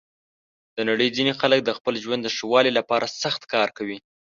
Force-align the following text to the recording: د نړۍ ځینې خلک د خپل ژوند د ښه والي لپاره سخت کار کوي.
د 0.75 0.77
نړۍ 0.89 1.09
ځینې 1.17 1.31
خلک 1.39 1.59
د 1.63 1.69
خپل 1.77 1.93
ژوند 2.03 2.21
د 2.23 2.27
ښه 2.35 2.45
والي 2.51 2.71
لپاره 2.79 3.13
سخت 3.21 3.41
کار 3.53 3.69
کوي. 3.77 3.97